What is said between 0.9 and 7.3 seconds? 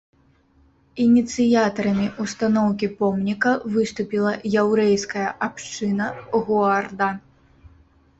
Ініцыятарамі ўстаноўкі помніка выступіла яўрэйская абшчына гоарда.